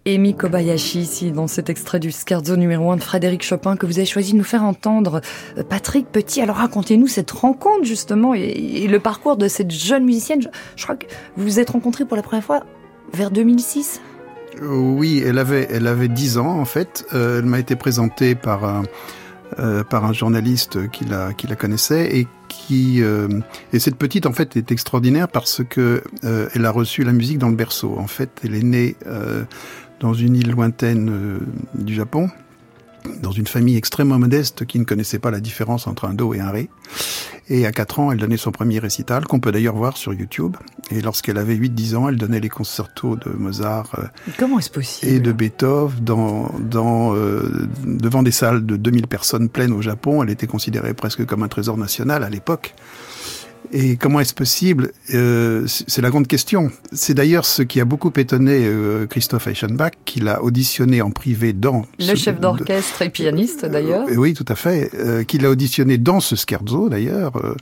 Emi 0.06 0.36
Kobayashi, 0.36 1.00
ici, 1.00 1.32
dans 1.32 1.48
cet 1.48 1.68
extrait 1.68 1.98
du 1.98 2.12
Scherzo 2.12 2.54
numéro 2.54 2.92
1 2.92 2.96
de 2.96 3.02
Frédéric 3.02 3.42
Chopin 3.42 3.76
que 3.76 3.86
vous 3.86 3.98
avez 3.98 4.06
choisi 4.06 4.34
de 4.34 4.38
nous 4.38 4.44
faire 4.44 4.62
entendre. 4.62 5.20
Euh, 5.58 5.64
Patrick 5.64 6.06
Petit, 6.12 6.40
alors 6.40 6.56
racontez-nous 6.56 7.08
cette 7.08 7.32
rencontre, 7.32 7.84
justement, 7.84 8.32
et, 8.32 8.86
le 8.86 9.00
parcours 9.00 9.36
de 9.36 9.48
cette 9.48 9.72
jeune 9.72 10.04
musicienne. 10.04 10.42
Je, 10.76 10.84
crois 10.84 10.94
que 10.94 11.06
vous 11.36 11.42
vous 11.42 11.58
êtes 11.58 11.70
rencontrés 11.70 12.04
pour 12.04 12.16
la 12.16 12.22
première 12.22 12.44
fois 12.44 12.62
vers 13.12 13.32
2006 13.32 14.00
Euh, 14.62 14.68
Oui, 14.68 15.24
elle 15.26 15.38
avait, 15.38 15.66
elle 15.72 15.88
avait 15.88 16.08
10 16.08 16.38
ans 16.38 16.60
en 16.60 16.64
fait. 16.64 17.04
Euh, 17.12 17.40
elle 17.40 17.46
m'a 17.46 17.58
été 17.58 17.74
présentée 17.74 18.36
par 18.36 18.64
un, 18.64 18.84
par 19.90 20.04
un 20.04 20.12
journaliste 20.12 20.88
qui 20.90 21.04
la, 21.04 21.32
qui 21.32 21.48
la 21.48 21.56
connaissait 21.56 22.16
et 22.16 22.28
qui 22.48 23.00
et 23.72 23.78
cette 23.78 23.94
petite 23.94 24.26
en 24.26 24.32
fait 24.32 24.56
est 24.56 24.72
extraordinaire 24.72 25.28
parce 25.28 25.62
que 25.68 26.02
elle 26.22 26.64
a 26.64 26.70
reçu 26.70 27.04
la 27.04 27.12
musique 27.12 27.38
dans 27.38 27.48
le 27.48 27.54
berceau. 27.54 27.96
En 27.96 28.08
fait, 28.08 28.30
elle 28.42 28.56
est 28.56 28.64
née 28.64 28.96
dans 30.00 30.14
une 30.14 30.36
île 30.36 30.50
lointaine 30.50 31.08
euh, 31.10 31.38
du 31.74 31.94
Japon, 31.94 32.28
dans 33.22 33.30
une 33.30 33.46
famille 33.46 33.76
extrêmement 33.76 34.18
modeste 34.18 34.66
qui 34.66 34.78
ne 34.78 34.84
connaissait 34.84 35.18
pas 35.18 35.30
la 35.30 35.40
différence 35.40 35.86
entre 35.86 36.06
un 36.06 36.14
do 36.14 36.34
et 36.34 36.40
un 36.40 36.50
ré. 36.50 36.68
Et 37.48 37.64
à 37.64 37.70
4 37.70 38.00
ans, 38.00 38.10
elle 38.10 38.18
donnait 38.18 38.36
son 38.36 38.50
premier 38.50 38.80
récital, 38.80 39.24
qu'on 39.24 39.38
peut 39.38 39.52
d'ailleurs 39.52 39.76
voir 39.76 39.96
sur 39.96 40.12
YouTube. 40.12 40.56
Et 40.90 41.00
lorsqu'elle 41.00 41.38
avait 41.38 41.54
8-10 41.54 41.96
ans, 41.96 42.08
elle 42.08 42.16
donnait 42.16 42.40
les 42.40 42.48
concertos 42.48 43.14
de 43.14 43.30
Mozart 43.30 43.90
euh, 43.98 44.06
Comment 44.36 44.58
possible 44.58 45.12
et 45.12 45.20
de 45.20 45.30
Beethoven 45.30 46.02
dans, 46.02 46.50
dans, 46.58 47.14
euh, 47.14 47.68
devant 47.84 48.24
des 48.24 48.32
salles 48.32 48.66
de 48.66 48.76
2000 48.76 49.06
personnes 49.06 49.48
pleines 49.48 49.72
au 49.72 49.80
Japon. 49.80 50.24
Elle 50.24 50.30
était 50.30 50.48
considérée 50.48 50.92
presque 50.92 51.24
comme 51.24 51.44
un 51.44 51.48
trésor 51.48 51.76
national 51.76 52.24
à 52.24 52.30
l'époque. 52.30 52.74
Et 53.72 53.96
comment 53.96 54.20
est-ce 54.20 54.34
possible 54.34 54.92
euh, 55.14 55.66
C'est 55.66 56.02
la 56.02 56.10
grande 56.10 56.26
question. 56.26 56.70
C'est 56.92 57.14
d'ailleurs 57.14 57.44
ce 57.44 57.62
qui 57.62 57.80
a 57.80 57.84
beaucoup 57.84 58.12
étonné 58.16 58.64
euh, 58.64 59.06
Christophe 59.06 59.46
Eichenbach, 59.46 59.92
qu'il 60.04 60.28
a 60.28 60.42
auditionné 60.42 61.02
en 61.02 61.10
privé 61.10 61.52
dans... 61.52 61.84
Le 61.98 62.14
chef 62.14 62.40
d'orchestre 62.40 63.02
et 63.02 63.10
pianiste 63.10 63.64
d'ailleurs. 63.64 64.06
Euh, 64.08 64.16
oui, 64.16 64.34
tout 64.34 64.44
à 64.48 64.54
fait. 64.54 64.90
Euh, 64.94 65.24
qu'il 65.24 65.44
a 65.44 65.50
auditionné 65.50 65.98
dans 65.98 66.20
ce 66.20 66.36
scherzo 66.36 66.88
d'ailleurs. 66.88 67.36
Euh, 67.36 67.54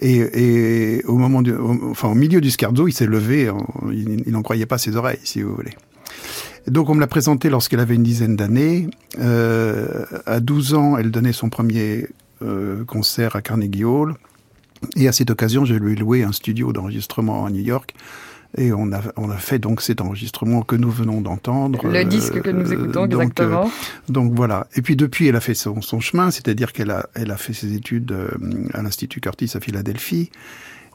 et, 0.00 0.18
et, 0.98 1.04
au 1.04 1.16
moment 1.16 1.42
du, 1.42 1.52
au, 1.52 1.90
enfin, 1.90 2.08
au 2.08 2.14
milieu 2.14 2.40
du 2.40 2.50
scherzo, 2.50 2.88
il 2.88 2.92
s'est 2.92 3.06
levé, 3.06 3.50
en, 3.50 3.66
il 3.92 4.30
n'en 4.30 4.42
croyait 4.42 4.66
pas 4.66 4.78
ses 4.78 4.96
oreilles, 4.96 5.18
si 5.24 5.42
vous 5.42 5.54
voulez. 5.54 5.72
Donc 6.66 6.88
on 6.88 6.94
me 6.94 7.00
l'a 7.00 7.06
présenté 7.06 7.50
lorsqu'elle 7.50 7.80
avait 7.80 7.94
une 7.94 8.02
dizaine 8.02 8.36
d'années. 8.36 8.88
Euh, 9.18 10.04
à 10.26 10.40
12 10.40 10.74
ans, 10.74 10.96
elle 10.96 11.10
donnait 11.10 11.32
son 11.32 11.48
premier 11.48 12.06
euh, 12.42 12.84
concert 12.84 13.36
à 13.36 13.42
Carnegie 13.42 13.84
Hall. 13.84 14.14
Et 14.96 15.08
à 15.08 15.12
cette 15.12 15.30
occasion, 15.30 15.64
je 15.64 15.74
lui 15.74 15.92
ai 15.92 15.96
loué 15.96 16.22
un 16.22 16.32
studio 16.32 16.72
d'enregistrement 16.72 17.46
à 17.46 17.50
New 17.50 17.62
York. 17.62 17.94
Et 18.58 18.72
on 18.72 18.92
a, 18.92 19.00
on 19.16 19.30
a 19.30 19.36
fait 19.36 19.60
donc 19.60 19.80
cet 19.80 20.00
enregistrement 20.00 20.62
que 20.62 20.74
nous 20.74 20.90
venons 20.90 21.20
d'entendre. 21.20 21.86
Le 21.86 22.04
disque 22.04 22.40
que 22.42 22.50
nous 22.50 22.72
écoutons, 22.72 23.06
donc, 23.06 23.22
exactement. 23.22 23.66
Euh, 23.66 24.12
donc 24.12 24.32
voilà. 24.34 24.66
Et 24.74 24.82
puis 24.82 24.96
depuis, 24.96 25.28
elle 25.28 25.36
a 25.36 25.40
fait 25.40 25.54
son, 25.54 25.80
son 25.82 26.00
chemin, 26.00 26.32
c'est-à-dire 26.32 26.72
qu'elle 26.72 26.90
a, 26.90 27.08
elle 27.14 27.30
a 27.30 27.36
fait 27.36 27.52
ses 27.52 27.74
études 27.74 28.10
euh, 28.10 28.28
à 28.74 28.82
l'Institut 28.82 29.20
Curtis 29.20 29.52
à 29.54 29.60
Philadelphie. 29.60 30.30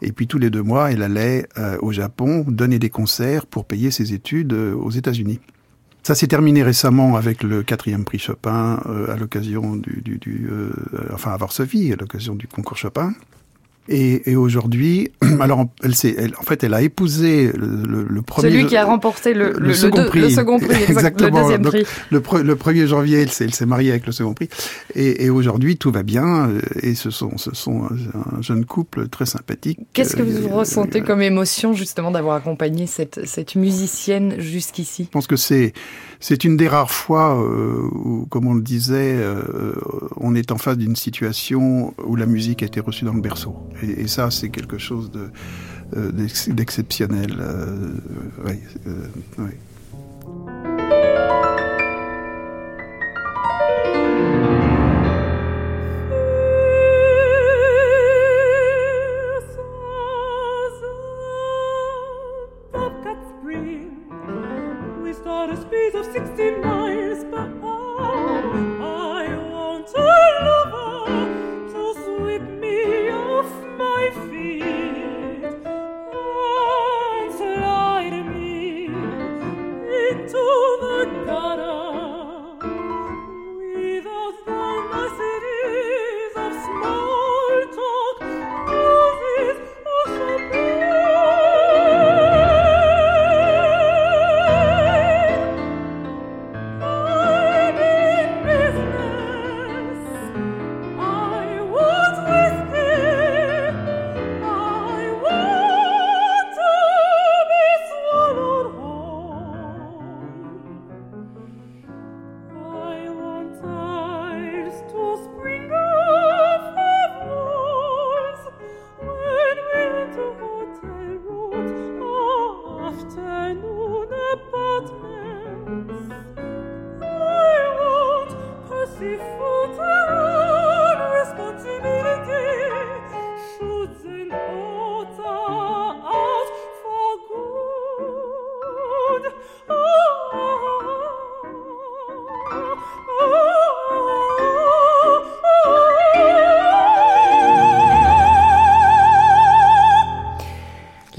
Et 0.01 0.11
puis 0.11 0.27
tous 0.27 0.37
les 0.37 0.49
deux 0.49 0.63
mois, 0.63 0.91
elle 0.91 1.01
allait 1.01 1.47
euh, 1.57 1.77
au 1.81 1.93
Japon 1.93 2.43
donner 2.45 2.77
des 2.77 2.89
concerts 2.89 3.45
pour 3.45 3.63
payer 3.63 3.89
ses 3.89 4.13
études 4.13 4.51
euh, 4.51 4.75
aux 4.75 4.91
États-Unis. 4.91 5.39
Ça 6.03 6.13
s'est 6.13 6.27
terminé 6.27 6.61
récemment 6.61 7.15
avec 7.15 7.41
le 7.41 7.63
quatrième 7.63 8.03
prix 8.03 8.19
Chopin 8.19 8.79
euh, 8.85 9.11
à 9.11 9.15
l'occasion 9.15 9.75
du, 9.75 10.01
du, 10.03 10.17
du 10.17 10.49
euh, 10.51 10.71
enfin 11.13 11.31
à 11.31 11.37
Varsovie, 11.37 11.93
à 11.93 11.95
l'occasion 11.95 12.35
du 12.35 12.47
concours 12.47 12.77
Chopin. 12.77 13.13
Et, 13.87 14.31
et 14.31 14.35
aujourd'hui, 14.35 15.11
alors 15.39 15.65
elle, 15.83 15.93
elle, 16.17 16.33
en 16.39 16.43
fait, 16.43 16.63
elle 16.63 16.73
a 16.73 16.81
épousé 16.81 17.51
le, 17.55 17.83
le, 17.87 18.03
le 18.03 18.21
premier. 18.21 18.49
Celui 18.49 18.65
qui 18.65 18.77
a 18.77 18.85
remporté 18.85 19.33
le, 19.33 19.53
le, 19.57 19.73
second, 19.73 20.01
le, 20.01 20.07
prix. 20.07 20.21
le 20.21 20.29
second 20.29 20.59
prix, 20.59 20.83
exactement. 20.89 21.47
Le 21.49 21.57
Donc, 21.57 21.67
prix. 21.67 21.85
Le, 22.09 22.21
pre, 22.21 22.39
le 22.39 22.55
1er 22.55 22.87
janvier, 22.87 23.21
elle 23.21 23.31
s'est, 23.31 23.45
elle 23.45 23.53
s'est 23.53 23.65
mariée 23.65 23.91
avec 23.91 24.05
le 24.05 24.11
second 24.11 24.33
prix. 24.33 24.49
Et, 24.95 25.25
et 25.25 25.29
aujourd'hui, 25.29 25.77
tout 25.77 25.91
va 25.91 26.03
bien. 26.03 26.49
Et 26.81 26.95
ce 26.95 27.09
sont, 27.11 27.37
ce 27.37 27.53
sont 27.53 27.83
un 27.83 28.41
jeune 28.41 28.65
couple 28.65 29.07
très 29.07 29.25
sympathique. 29.25 29.79
Qu'est-ce 29.93 30.15
que 30.15 30.23
vous 30.23 30.47
euh, 30.47 30.55
ressentez 30.55 31.01
comme 31.01 31.21
émotion 31.21 31.73
justement 31.73 32.11
d'avoir 32.11 32.35
accompagné 32.35 32.87
cette, 32.87 33.25
cette 33.25 33.55
musicienne 33.55 34.35
jusqu'ici? 34.39 35.03
Je 35.05 35.09
pense 35.09 35.27
que 35.27 35.35
c'est, 35.35 35.73
c'est 36.19 36.43
une 36.43 36.57
des 36.57 36.67
rares 36.67 36.91
fois 36.91 37.39
euh, 37.41 37.81
où, 37.93 38.25
comme 38.29 38.47
on 38.47 38.53
le 38.53 38.61
disait, 38.61 39.15
euh, 39.15 39.73
on 40.17 40.35
est 40.35 40.51
en 40.51 40.57
face 40.57 40.77
d'une 40.77 40.95
situation 40.95 41.93
où 42.05 42.15
la 42.15 42.25
musique 42.25 42.63
a 42.63 42.65
été 42.65 42.79
reçue 42.79 43.05
dans 43.05 43.13
le 43.13 43.21
berceau. 43.21 43.55
Et, 43.83 44.07
ça, 44.07 44.31
c'est 44.31 44.49
quelque 44.49 44.77
chose 44.77 45.11
euh, 45.95 46.11
d'exceptionnel. 46.11 47.35
Euh, 47.39 47.93
ouais. 48.45 49.57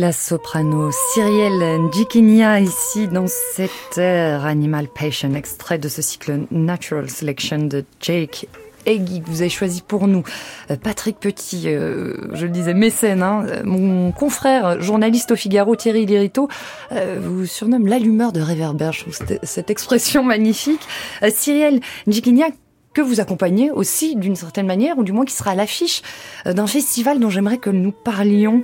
La 0.07 0.13
soprano 0.13 0.93
Cyrielle 0.93 1.81
Ndjikinia 1.81 2.61
ici 2.61 3.09
dans 3.09 3.27
cette 3.27 3.99
air 3.99 4.45
Animal 4.47 4.87
Passion, 4.87 5.35
extrait 5.35 5.79
de 5.79 5.89
ce 5.89 6.01
cycle 6.01 6.47
Natural 6.53 7.11
Selection 7.11 7.65
de 7.65 7.85
Jake 8.01 8.47
Eggy 8.87 9.21
que 9.21 9.27
vous 9.29 9.41
avez 9.41 9.51
choisi 9.51 9.83
pour 9.83 10.07
nous. 10.07 10.23
Patrick 10.85 11.19
Petit, 11.19 11.65
euh, 11.67 12.15
je 12.35 12.47
le 12.47 12.53
disais, 12.53 12.73
mécène, 12.73 13.21
hein, 13.21 13.47
mon 13.65 14.13
confrère, 14.13 14.81
journaliste 14.81 15.33
au 15.33 15.37
Figaro, 15.37 15.75
Thierry 15.75 16.07
Lirito, 16.07 16.49
euh, 16.93 17.19
vous 17.21 17.45
surnomme 17.45 17.89
l'allumeur 17.89 18.31
de 18.31 18.41
réverbère. 18.41 18.93
Je 18.93 19.01
trouve 19.01 19.19
cette, 19.43 19.71
expression 19.71 20.23
magnifique. 20.23 20.87
Euh, 21.25 21.31
Cyrielle 21.35 21.81
Ndjikinia, 22.07 22.51
que 22.95 23.03
vous 23.03 23.19
accompagnez 23.19 23.73
aussi 23.73 24.15
d'une 24.15 24.37
certaine 24.37 24.67
manière, 24.69 24.99
ou 24.99 25.03
du 25.03 25.11
moins 25.11 25.25
qui 25.25 25.35
sera 25.35 25.51
à 25.51 25.55
l'affiche 25.57 26.03
d'un 26.45 26.69
festival 26.69 27.19
dont 27.19 27.29
j'aimerais 27.29 27.59
que 27.59 27.71
nous 27.71 27.91
parlions 27.91 28.63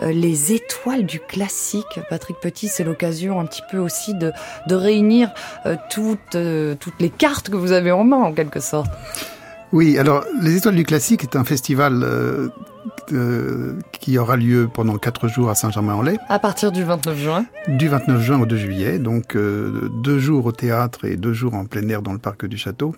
les 0.00 0.52
étoiles 0.52 1.06
du 1.06 1.20
classique. 1.20 2.00
Patrick 2.10 2.38
Petit, 2.40 2.68
c'est 2.68 2.84
l'occasion 2.84 3.40
un 3.40 3.46
petit 3.46 3.62
peu 3.70 3.78
aussi 3.78 4.14
de, 4.14 4.32
de 4.68 4.74
réunir 4.74 5.30
euh, 5.64 5.76
toutes, 5.90 6.34
euh, 6.34 6.74
toutes 6.78 7.00
les 7.00 7.10
cartes 7.10 7.50
que 7.50 7.56
vous 7.56 7.72
avez 7.72 7.92
en 7.92 8.04
main, 8.04 8.18
en 8.18 8.32
quelque 8.32 8.60
sorte. 8.60 8.90
Oui, 9.72 9.98
alors 9.98 10.24
les 10.40 10.56
étoiles 10.56 10.76
du 10.76 10.84
classique 10.84 11.22
est 11.24 11.36
un 11.36 11.44
festival 11.44 12.02
euh, 12.02 12.48
euh, 13.12 13.78
qui 13.92 14.16
aura 14.16 14.36
lieu 14.36 14.68
pendant 14.72 14.96
quatre 14.96 15.28
jours 15.28 15.50
à 15.50 15.54
Saint-Germain-en-Laye. 15.54 16.18
À 16.28 16.38
partir 16.38 16.70
du 16.70 16.84
29 16.84 17.18
juin. 17.18 17.46
Du 17.66 17.88
29 17.88 18.22
juin 18.22 18.40
au 18.40 18.46
2 18.46 18.56
juillet, 18.56 18.98
donc 18.98 19.34
euh, 19.34 19.90
deux 20.02 20.18
jours 20.18 20.46
au 20.46 20.52
théâtre 20.52 21.04
et 21.04 21.16
deux 21.16 21.32
jours 21.32 21.54
en 21.54 21.64
plein 21.64 21.86
air 21.88 22.02
dans 22.02 22.12
le 22.12 22.18
parc 22.18 22.46
du 22.46 22.56
château. 22.56 22.94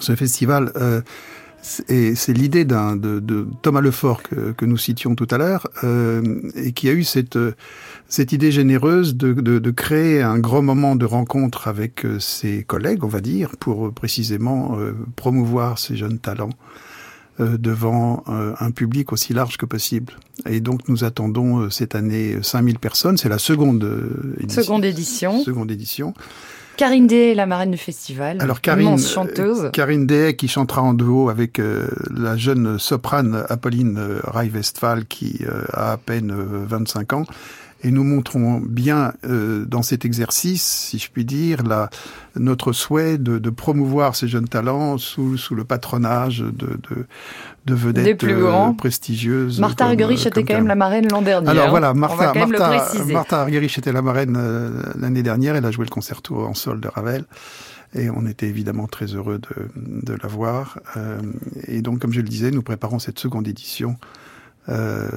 Ce 0.00 0.16
festival 0.16 0.72
et 1.88 2.14
c'est 2.14 2.32
l'idée 2.32 2.64
d'un 2.64 2.96
de, 2.96 3.20
de, 3.20 3.46
Thomas 3.62 3.80
Lefort 3.80 4.22
que, 4.22 4.52
que, 4.52 4.64
nous 4.64 4.76
citions 4.76 5.14
tout 5.14 5.28
à 5.30 5.38
l'heure 5.38 5.66
euh, 5.82 6.22
et 6.54 6.72
qui 6.72 6.88
a 6.88 6.92
eu 6.92 7.04
cette 7.04 7.38
cette 8.08 8.32
idée 8.32 8.52
généreuse 8.52 9.16
de, 9.16 9.32
de, 9.32 9.58
de, 9.58 9.70
créer 9.70 10.22
un 10.22 10.38
grand 10.38 10.62
moment 10.62 10.94
de 10.94 11.06
rencontre 11.06 11.66
avec 11.68 12.06
ses 12.20 12.62
collègues, 12.64 13.02
on 13.02 13.08
va 13.08 13.20
dire, 13.20 13.56
pour 13.58 13.92
précisément 13.92 14.78
euh, 14.78 14.92
promouvoir 15.16 15.78
ces 15.78 15.96
jeunes 15.96 16.18
talents 16.18 16.52
euh, 17.40 17.56
devant 17.56 18.24
un 18.26 18.70
public 18.70 19.12
aussi 19.12 19.32
large 19.32 19.56
que 19.56 19.66
possible. 19.66 20.14
Et 20.46 20.60
donc 20.60 20.88
nous 20.88 21.02
attendons 21.02 21.70
cette 21.70 21.94
année 21.94 22.36
5000 22.42 22.78
personnes. 22.78 23.16
C'est 23.16 23.30
la 23.30 23.38
seconde 23.38 23.84
édition. 24.38 24.62
Seconde 24.62 24.84
édition. 24.84 25.42
Seconde 25.42 25.70
édition. 25.70 26.14
Karine 26.76 27.06
Day, 27.06 27.34
la 27.34 27.46
marraine 27.46 27.70
du 27.70 27.78
festival. 27.78 28.38
Alors 28.40 28.60
Karine, 28.60 28.88
immense 28.88 29.10
chanteuse. 29.10 29.70
Karine 29.72 30.06
Day 30.06 30.34
qui 30.34 30.48
chantera 30.48 30.82
en 30.82 30.94
duo 30.94 31.28
avec 31.28 31.58
euh, 31.58 31.88
la 32.10 32.36
jeune 32.36 32.78
soprane 32.78 33.44
Apolline 33.48 33.96
euh, 33.98 34.20
Rai-Westphal 34.24 35.06
qui 35.06 35.40
euh, 35.42 35.64
a 35.72 35.92
à 35.92 35.96
peine 35.96 36.34
25 36.34 37.12
ans 37.12 37.24
Et 37.84 37.90
nous 37.90 38.02
montrons 38.02 38.60
bien 38.60 39.12
euh, 39.24 39.66
dans 39.66 39.82
cet 39.82 40.06
exercice, 40.06 40.64
si 40.64 40.98
je 40.98 41.10
puis 41.10 41.24
dire, 41.26 41.62
la, 41.62 41.90
notre 42.34 42.72
souhait 42.72 43.18
de, 43.18 43.38
de 43.38 43.50
promouvoir 43.50 44.16
ces 44.16 44.26
jeunes 44.26 44.48
talents 44.48 44.96
sous, 44.96 45.36
sous 45.36 45.54
le 45.54 45.64
patronage 45.64 46.38
de, 46.40 46.50
de, 46.50 47.06
de 47.66 47.74
vedettes 47.74 48.04
Des 48.04 48.14
plus 48.14 48.32
euh, 48.32 48.48
grands. 48.48 48.72
prestigieuses. 48.74 49.60
Martha 49.60 49.84
Argerich 49.84 50.24
euh, 50.24 50.30
était 50.30 50.44
quand 50.44 50.54
même 50.54 50.66
la 50.66 50.74
marraine 50.74 51.08
l'an 51.10 51.20
dernier. 51.20 51.50
Alors 51.50 51.66
hein. 51.66 51.70
voilà, 51.70 51.92
Martha, 51.94 52.32
Martha. 52.34 53.04
Martha 53.12 53.40
Argerich 53.42 53.76
était 53.78 53.92
la 53.92 54.02
marraine 54.02 54.34
euh, 54.38 54.70
l'année 54.98 55.22
dernière. 55.22 55.54
Elle 55.54 55.66
a 55.66 55.70
joué 55.70 55.84
le 55.84 55.90
concerto 55.90 56.42
en 56.46 56.54
sol 56.54 56.80
de 56.80 56.88
Ravel. 56.88 57.24
Et 57.94 58.10
on 58.10 58.26
était 58.26 58.48
évidemment 58.48 58.88
très 58.88 59.06
heureux 59.06 59.38
de, 59.38 59.68
de 59.76 60.18
la 60.20 60.28
voir. 60.28 60.78
Euh, 60.96 61.20
et 61.68 61.80
donc, 61.80 62.00
comme 62.00 62.12
je 62.12 62.20
le 62.22 62.28
disais, 62.28 62.50
nous 62.50 62.62
préparons 62.62 62.98
cette 62.98 63.20
seconde 63.20 63.46
édition, 63.46 63.96
euh, 64.68 65.08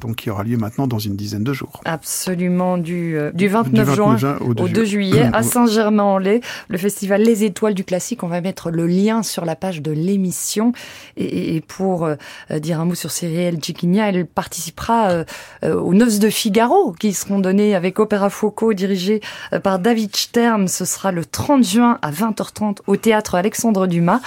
donc 0.00 0.16
qui 0.16 0.30
aura 0.30 0.44
lieu 0.44 0.56
maintenant 0.56 0.86
dans 0.86 0.98
une 0.98 1.16
dizaine 1.16 1.44
de 1.44 1.52
jours. 1.52 1.80
Absolument, 1.84 2.78
du, 2.78 3.18
euh, 3.18 3.30
du 3.32 3.48
29, 3.48 3.72
Du 3.72 3.82
29 3.82 4.18
juin 4.18 4.36
au 4.40 4.54
2 4.54 4.62
au 4.62 4.68
2 4.68 4.84
juillet. 4.84 5.10
juillet 5.12 5.30
à 5.34 5.42
Saint-Germain-en-Laye, 5.42 6.40
le 6.68 6.78
festival 6.78 7.22
Les 7.22 7.44
Étoiles 7.44 7.74
du 7.74 7.84
Classique. 7.84 8.22
On 8.22 8.28
va 8.28 8.40
mettre 8.40 8.70
le 8.70 8.86
lien 8.86 9.22
sur 9.22 9.44
la 9.44 9.56
page 9.56 9.82
de 9.82 9.92
l'émission. 9.92 10.72
Et, 11.16 11.56
et 11.56 11.60
pour 11.60 12.04
euh, 12.04 12.16
dire 12.58 12.80
un 12.80 12.84
mot 12.84 12.94
sur 12.94 13.10
Cyrielle 13.10 13.62
Chiquinia, 13.62 14.08
elle 14.08 14.26
participera 14.26 15.10
euh, 15.10 15.24
euh, 15.64 15.74
aux 15.74 15.94
Noces 15.94 16.18
de 16.18 16.30
Figaro 16.30 16.92
qui 16.92 17.12
seront 17.12 17.38
données 17.38 17.74
avec 17.74 17.98
Opéra 17.98 18.30
Foucault 18.30 18.72
dirigé 18.72 19.20
par 19.62 19.78
David 19.78 20.14
Stern. 20.16 20.68
Ce 20.68 20.84
sera 20.84 21.12
le 21.12 21.24
30 21.24 21.64
juin 21.64 21.98
à 22.02 22.10
20h30 22.10 22.78
au 22.86 22.96
théâtre 22.96 23.34
Alexandre 23.34 23.86
Dumas. 23.86 24.20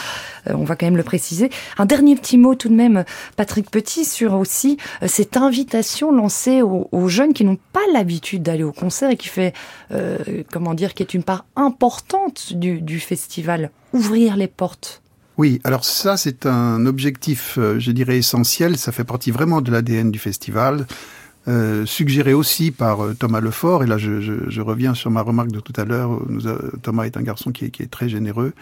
Euh, 0.48 0.54
on 0.56 0.64
va 0.64 0.76
quand 0.76 0.86
même 0.86 0.98
le 0.98 1.04
préciser. 1.04 1.50
Un 1.78 1.86
dernier 1.86 2.16
petit 2.16 2.38
mot 2.38 2.56
tout 2.56 2.70
de 2.70 2.76
même, 2.76 3.04
Patrick 3.36 3.70
Petit, 3.70 4.06
sur 4.06 4.34
aussi 4.34 4.51
euh, 5.02 5.08
cette 5.08 5.38
invitation 5.38 6.12
lancée 6.12 6.62
aux, 6.62 7.08
jeunes 7.08 7.34
qui 7.34 7.44
n'ont 7.44 7.58
pas 7.74 7.82
l'habitude 7.94 8.44
d'aller 8.44 8.64
au 8.64 8.72
concert 8.72 9.10
et 9.10 9.18
qui 9.18 9.28
fait, 9.28 9.54
euh, 9.92 10.18
comment 10.52 10.74
dire, 10.74 10.94
qui 10.94 11.04
est 11.04 11.14
une 11.14 11.24
part 11.24 11.46
importante 11.56 12.54
du, 12.54 13.00
festival. 13.00 13.72
Ouvrir 13.94 14.38
les 14.38 14.48
portes. 14.48 15.02
Oui, 15.38 15.60
alors 15.64 15.86
ça 15.86 16.18
c'est 16.18 16.46
un 16.46 16.86
objectif, 16.86 17.58
euh, 17.58 17.80
je 17.80 17.92
dirais 17.92 18.18
essentiel. 18.18 18.78
Ça 18.78 18.92
fait 18.92 19.04
partie 19.04 19.32
vraiment 19.32 19.62
de 19.62 19.72
l'ADN 19.72 20.12
du 20.12 20.20
festival. 20.20 20.86
Suggéré 21.86 22.34
aussi 22.34 22.70
par 22.70 23.04
euh, 23.04 23.16
Thomas 23.16 23.40
Lefort, 23.40 23.84
et 23.84 23.88
là 23.88 23.98
je, 23.98 24.62
reviens 24.62 24.94
sur 24.94 25.10
ma 25.10 25.22
remarque 25.22 25.52
de 25.52 25.60
tout 25.60 25.74
à 25.76 25.86
l'heure, 25.86 26.20
Thomas 26.84 27.06
est 27.06 27.18
un 27.18 27.24
garçon 27.24 27.52
qui 27.52 27.66
est 27.66 27.90
très 27.90 28.10
généreux, 28.10 28.54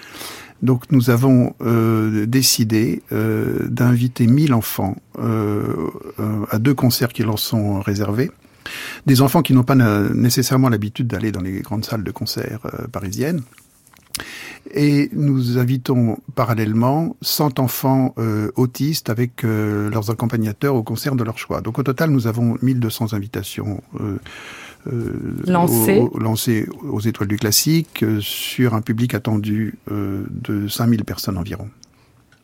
donc 0.61 0.83
nous 0.91 1.09
avons 1.09 1.55
euh, 1.61 2.25
décidé 2.25 3.01
euh, 3.11 3.67
d'inviter 3.69 4.27
1000 4.27 4.53
enfants 4.53 4.97
euh, 5.17 5.89
euh, 6.19 6.45
à 6.49 6.59
deux 6.59 6.73
concerts 6.73 7.09
qui 7.09 7.23
leur 7.23 7.39
sont 7.39 7.79
réservés, 7.79 8.31
des 9.05 9.21
enfants 9.21 9.41
qui 9.41 9.53
n'ont 9.53 9.63
pas 9.63 9.75
nécessairement 9.75 10.69
l'habitude 10.69 11.07
d'aller 11.07 11.31
dans 11.31 11.41
les 11.41 11.61
grandes 11.61 11.85
salles 11.85 12.03
de 12.03 12.11
concert 12.11 12.59
parisiennes, 12.91 13.41
et 14.75 15.09
nous 15.13 15.57
invitons 15.57 16.17
parallèlement 16.35 17.15
100 17.21 17.59
enfants 17.59 18.13
autistes 18.55 19.09
avec 19.09 19.41
leurs 19.43 20.11
accompagnateurs 20.11 20.75
au 20.75 20.83
concert 20.83 21.15
de 21.15 21.23
leur 21.23 21.39
choix. 21.39 21.61
Donc 21.61 21.79
au 21.79 21.83
total, 21.83 22.11
nous 22.11 22.27
avons 22.27 22.57
1200 22.61 23.13
invitations 23.13 23.81
euh, 24.87 25.35
Lancées. 25.45 25.99
Aux, 25.99 26.19
lancées 26.19 26.67
aux 26.89 26.99
étoiles 26.99 27.29
du 27.29 27.37
classique 27.37 28.03
euh, 28.03 28.19
sur 28.21 28.73
un 28.73 28.81
public 28.81 29.13
attendu 29.13 29.77
euh, 29.91 30.23
de 30.29 30.67
5000 30.67 31.03
personnes 31.03 31.37
environ. 31.37 31.69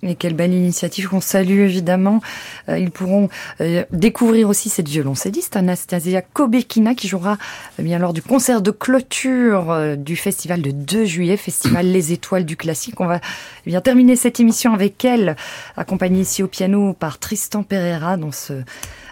Et 0.03 0.15
quelle 0.15 0.35
belle 0.35 0.53
initiative 0.53 1.07
qu'on 1.07 1.21
salue 1.21 1.61
évidemment. 1.61 2.21
Euh, 2.69 2.77
ils 2.77 2.91
pourront 2.91 3.29
euh, 3.61 3.85
découvrir 3.91 4.49
aussi 4.49 4.69
cette 4.69 4.87
violoncelliste 4.87 5.55
Anastasia 5.55 6.21
Kobekina 6.21 6.93
qui 6.93 7.07
jouera 7.07 7.37
bien 7.79 7.97
lors 7.97 8.13
du 8.13 8.21
concert 8.21 8.61
de 8.61 8.71
clôture 8.71 9.95
du 9.97 10.15
festival 10.15 10.61
de 10.61 10.71
2 10.71 11.05
juillet, 11.05 11.37
festival 11.37 11.87
Les 11.87 12.11
Étoiles 12.11 12.45
du 12.45 12.55
classique. 12.57 12.99
On 12.99 13.07
va 13.07 13.19
eh 13.65 13.69
bien 13.69 13.81
terminer 13.81 14.15
cette 14.15 14.39
émission 14.39 14.73
avec 14.73 15.03
elle, 15.05 15.35
accompagnée 15.75 16.21
ici 16.21 16.43
au 16.43 16.47
piano 16.47 16.93
par 16.93 17.17
Tristan 17.17 17.63
Pereira 17.63 18.17
dans 18.17 18.31
ce 18.31 18.53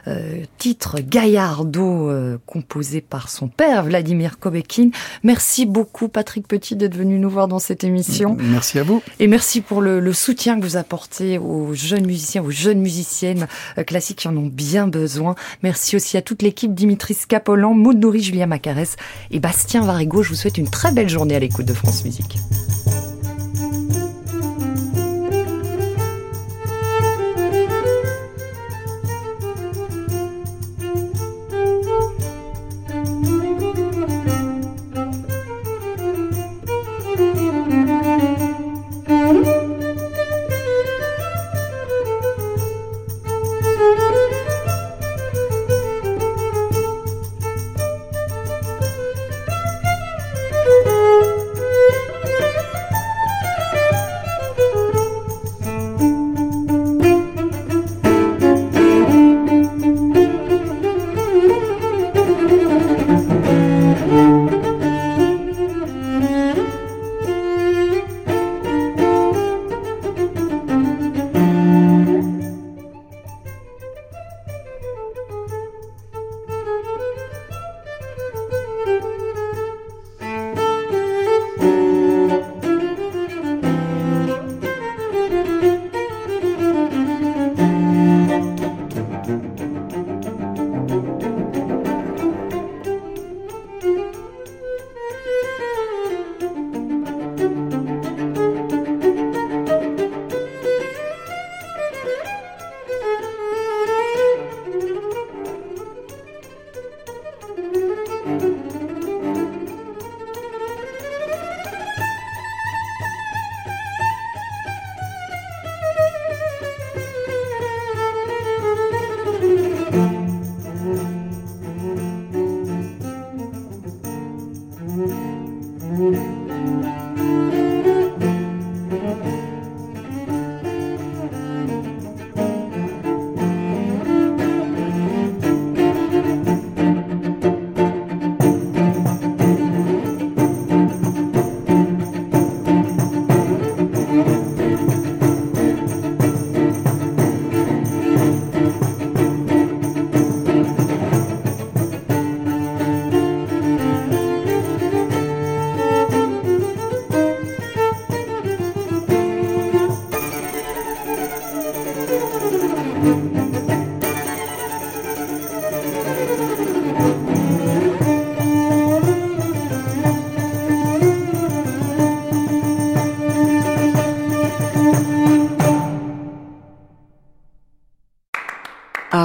euh, 0.08 0.44
titre 0.58 1.00
Gaillardo 1.00 2.10
euh, 2.10 2.38
composé 2.46 3.02
par 3.02 3.30
son 3.30 3.48
père 3.48 3.84
Vladimir 3.84 4.40
Kobekin. 4.40 4.90
Merci 5.24 5.66
beaucoup 5.66 6.08
Patrick 6.08 6.48
Petit 6.48 6.76
d'être 6.76 6.96
venu 6.96 7.20
nous 7.20 7.30
voir 7.30 7.48
dans 7.48 7.60
cette 7.60 7.84
émission. 7.84 8.36
Merci 8.40 8.80
à 8.80 8.84
vous. 8.84 9.02
Et 9.20 9.28
merci 9.28 9.62
pour 9.62 9.82
le, 9.82 10.00
le 10.00 10.14
soutien 10.14 10.60
que 10.60 10.66
vous 10.66 10.78
apportez 10.78 11.38
aux 11.38 11.74
jeunes 11.74 12.06
musiciens, 12.06 12.44
aux 12.44 12.52
jeunes 12.52 12.80
musiciennes 12.80 13.48
euh, 13.78 13.84
classiques 13.84 14.20
qui 14.20 14.28
en 14.28 14.38
ont 14.38 14.50
bien 14.52 14.88
besoin. 14.88 15.36
Merci 15.62 15.96
aussi 15.96 16.18
à 16.18 16.22
toute 16.22 16.42
l'équipe 16.42 16.74
Dimitri 16.74 17.14
Scapolan, 17.14 17.74
Maud 17.74 17.98
Nourri, 17.98 18.22
Julia 18.22 18.48
Macarès 18.48 18.96
et 19.32 19.40
Bastien 19.40 19.86
Varigo. 19.86 20.24
Je 20.24 20.30
vous 20.30 20.36
souhaite 20.36 20.58
une 20.58 20.70
très 20.70 20.92
belle 20.92 21.10
journée 21.10 21.36
à 21.36 21.40
l'écoute 21.40 21.66
de 21.66 21.74
France 21.74 22.04
Musique. 22.04 22.38